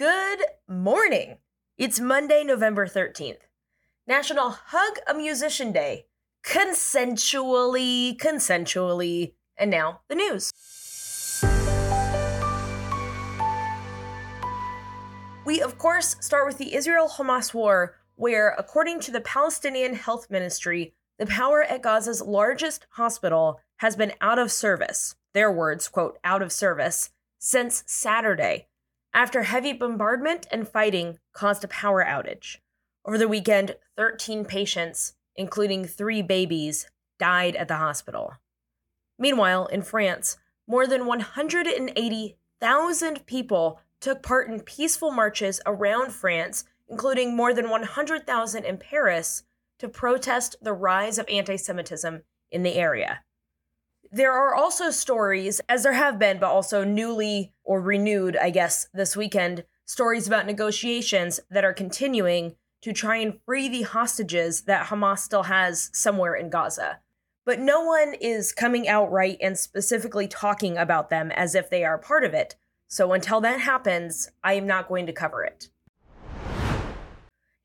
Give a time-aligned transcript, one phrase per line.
[0.00, 1.36] Good morning.
[1.76, 3.40] It's Monday, November 13th.
[4.06, 6.06] National Hug a Musician Day.
[6.42, 9.34] Consensually, consensually.
[9.58, 10.52] And now, the news.
[15.44, 20.30] We, of course, start with the Israel Hamas war, where, according to the Palestinian Health
[20.30, 26.18] Ministry, the power at Gaza's largest hospital has been out of service, their words, quote,
[26.24, 28.68] out of service, since Saturday,
[29.12, 32.58] after heavy bombardment and fighting caused a power outage.
[33.04, 38.34] Over the weekend, 13 patients, including three babies, died at the hospital.
[39.18, 47.36] Meanwhile, in France, more than 180,000 people took part in peaceful marches around France, including
[47.36, 49.42] more than 100,000 in Paris,
[49.78, 53.20] to protest the rise of anti Semitism in the area.
[54.12, 58.88] There are also stories, as there have been, but also newly or renewed, I guess,
[58.92, 64.86] this weekend, stories about negotiations that are continuing to try and free the hostages that
[64.86, 66.98] Hamas still has somewhere in Gaza.
[67.44, 71.84] But no one is coming out right and specifically talking about them as if they
[71.84, 72.56] are part of it.
[72.88, 75.68] So until that happens, I am not going to cover it.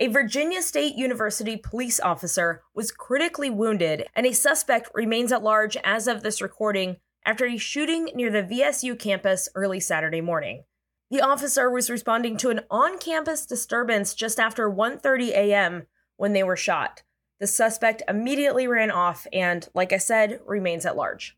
[0.00, 5.76] A Virginia State University police officer was critically wounded, and a suspect remains at large
[5.84, 10.64] as of this recording after a shooting near the VSU campus early Saturday morning.
[11.12, 15.86] The officer was responding to an on-campus disturbance just after 1:30 a.m.
[16.16, 17.04] when they were shot.
[17.38, 21.36] The suspect immediately ran off and, like I said, remains at large.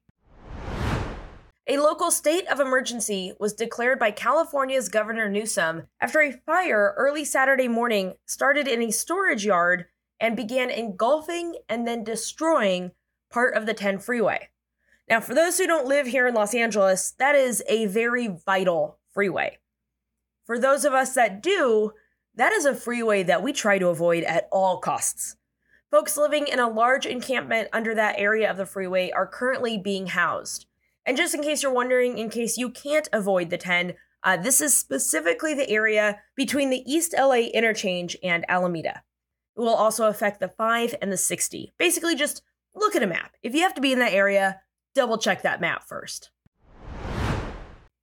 [1.69, 7.25] A local state of emergency was declared by California's Governor Newsom after a fire early
[7.25, 9.87] Saturday morning started in a storage yard
[10.21, 12.93] and began engulfing and then destroying
[13.33, 14.49] part of the 10 freeway.
[15.09, 19.01] Now, for those who don't live here in Los Angeles, that is a very vital
[19.13, 19.59] freeway.
[20.45, 21.95] For those of us that do,
[22.37, 25.35] that is a freeway that we try to avoid at all costs.
[25.91, 30.07] Folks living in a large encampment under that area of the freeway are currently being
[30.07, 30.66] housed.
[31.07, 33.95] And just in case you're wondering, in case you can't avoid the 10,
[34.25, 39.03] uh, this is specifically the area between the East LA interchange and Alameda.
[39.57, 41.73] It will also affect the 5 and the 60.
[41.79, 42.43] Basically, just
[42.75, 43.37] look at a map.
[43.45, 44.61] If you have to be in that area,
[44.97, 46.31] double check that map first.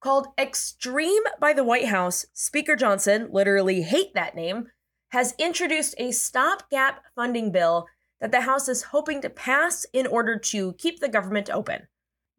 [0.02, 4.68] Called Extreme by the White House, Speaker Johnson, literally hate that name,
[5.10, 7.88] has introduced a stopgap funding bill
[8.22, 11.88] that the House is hoping to pass in order to keep the government open.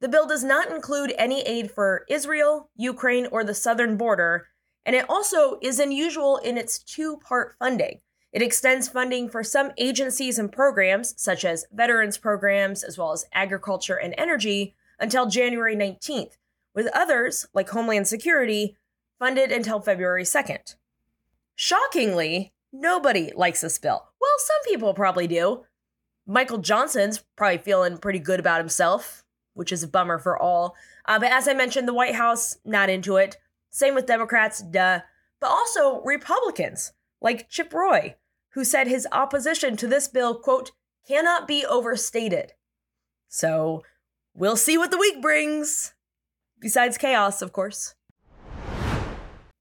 [0.04, 4.48] The bill does not include any aid for Israel, Ukraine, or the southern border,
[4.84, 8.00] and it also is unusual in its two part funding.
[8.30, 13.24] It extends funding for some agencies and programs, such as veterans programs, as well as
[13.32, 16.36] agriculture and energy, until January 19th,
[16.74, 18.76] with others, like Homeland Security,
[19.18, 20.74] funded until February 2nd.
[21.54, 24.06] Shockingly, nobody likes this bill.
[24.20, 25.64] Well, some people probably do.
[26.26, 30.76] Michael Johnson's probably feeling pretty good about himself which is a bummer for all.
[31.06, 33.38] Uh, but as I mentioned, the White House, not into it.
[33.70, 35.00] Same with Democrats, duh.
[35.40, 38.16] But also Republicans, like Chip Roy,
[38.50, 40.72] who said his opposition to this bill, quote,
[41.06, 42.52] cannot be overstated.
[43.28, 43.82] So
[44.34, 45.94] we'll see what the week brings.
[46.60, 47.94] Besides chaos, of course.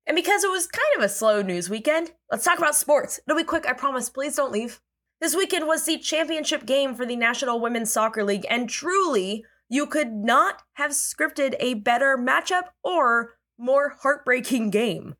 [0.05, 3.19] And because it was kind of a slow news weekend, let's talk about sports.
[3.25, 4.09] It'll be quick, I promise.
[4.09, 4.81] Please don't leave.
[5.21, 9.85] This weekend was the championship game for the National Women's Soccer League, and truly, you
[9.85, 15.15] could not have scripted a better matchup or more heartbreaking game.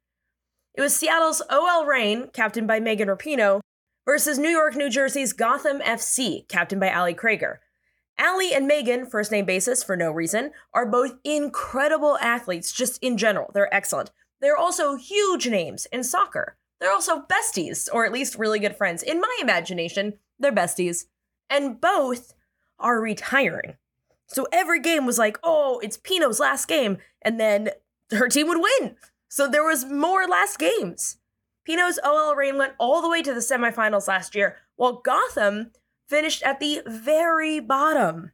[0.76, 3.62] It was Seattle's OL Reign, captained by Megan Rapinoe,
[4.06, 7.62] versus New York, New Jersey's Gotham FC, captained by Ali Krieger.
[8.20, 13.18] Ali and Megan, first name basis for no reason, are both incredible athletes just in
[13.18, 13.50] general.
[13.54, 14.12] They're excellent.
[14.42, 16.58] They're also huge names in soccer.
[16.80, 19.04] They're also besties, or at least really good friends.
[19.04, 21.06] In my imagination, they're besties.
[21.50, 22.34] And both
[22.78, 23.78] are retiring.
[24.28, 26.98] So every game was like, oh, it's Pinoe's last game.
[27.22, 27.70] And then
[28.12, 28.96] her team would win.
[29.30, 31.18] So there was more last games.
[31.66, 35.72] Pinoe's OL reign went all the way to the semifinals last year, while Gotham
[36.08, 38.32] finished at the very bottom.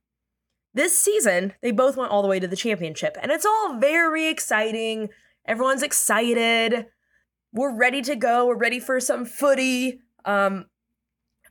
[0.73, 4.27] This season, they both went all the way to the championship, and it's all very
[4.27, 5.09] exciting.
[5.45, 6.87] Everyone's excited.
[7.53, 8.45] We're ready to go.
[8.47, 10.01] We're ready for some footy.
[10.25, 10.65] Um,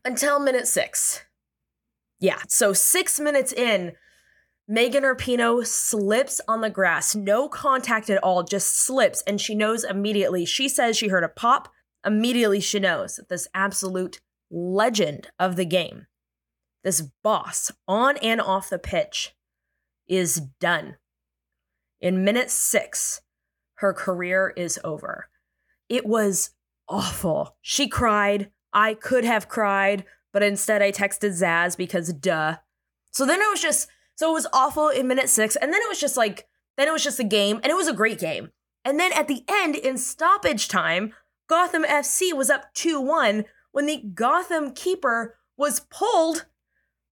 [0.05, 1.25] until minute six.
[2.20, 3.93] Yeah, so six minutes in,
[4.70, 9.82] Megan Rapinoe slips on the grass, no contact at all, just slips, and she knows
[9.82, 10.44] immediately.
[10.44, 11.73] She says she heard a pop.
[12.05, 14.20] Immediately, she knows this absolute
[14.50, 16.06] legend of the game,
[16.85, 19.35] this boss on and off the pitch,
[20.06, 20.97] is done.
[22.00, 23.23] In minute six,
[23.76, 25.29] her career is over.
[25.88, 26.50] It was
[26.88, 27.56] awful.
[27.62, 28.50] She cried.
[28.73, 32.56] I could have cried, but instead I texted Zaz because duh.
[33.12, 33.88] So then it was just,
[34.19, 35.55] so it was awful in minute six.
[35.55, 37.87] And then it was just like, then it was just a game, and it was
[37.87, 38.50] a great game.
[38.85, 41.15] And then at the end, in stoppage time,
[41.49, 46.47] Gotham FC was up 2 1 when the Gotham keeper was pulled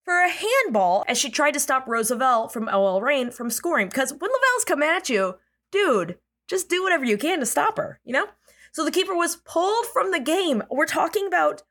[0.05, 3.87] for a handball as she tried to stop Rose Lavelle from OL Reign from scoring.
[3.87, 5.37] Because when Lavelle's coming at you,
[5.71, 6.19] dude,
[6.49, 8.27] just do whatever you can to stop her, you know?
[8.73, 10.65] So the keeper was pulled from the game.
[10.73, 11.63] We're talking about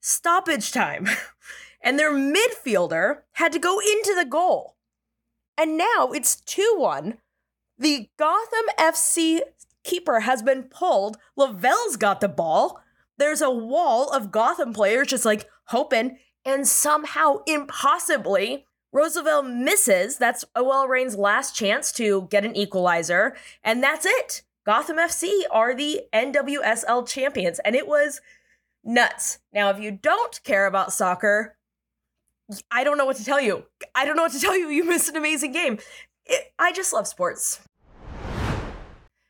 [0.00, 1.06] stoppage time.
[1.82, 4.76] and their midfielder had to go into the goal.
[5.56, 7.18] And now it's 2 1.
[7.78, 9.40] The Gotham FC
[9.84, 11.16] keeper has been pulled.
[11.36, 12.80] Lavelle's got the ball.
[13.18, 20.18] There's a wall of Gotham players just like hoping and somehow, impossibly, Rose Lavelle misses.
[20.18, 24.42] That's OL Reign's last chance to get an equalizer, and that's it.
[24.66, 28.20] Gotham FC are the NWSL champions, and it was
[28.84, 29.38] nuts.
[29.52, 31.56] Now, if you don't care about soccer,
[32.70, 33.64] I don't know what to tell you.
[33.94, 34.68] I don't know what to tell you.
[34.68, 35.78] You missed an amazing game.
[36.26, 37.60] It, I just love sports.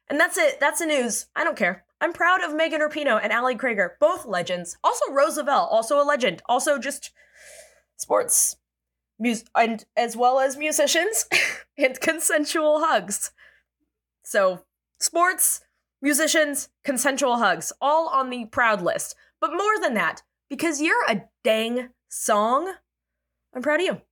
[0.09, 0.61] And that's it.
[0.61, 1.27] That's the news.
[1.35, 1.85] I don't care.
[2.01, 4.77] I'm proud of Megan Rapinoe and Ali Krieger, both legends.
[4.83, 6.43] Also Rose Lavelle, also a legend.
[6.47, 7.13] Also just
[7.97, 8.57] sports,
[9.19, 11.27] mus- and as well as musicians
[11.79, 13.31] and consensual hugs.
[14.25, 14.65] So
[15.01, 15.61] sports,
[16.03, 19.15] musicians, consensual hugs, all on the proud list.
[19.41, 22.75] But more than that, because you're a dang song,
[23.55, 24.12] I'm proud of you.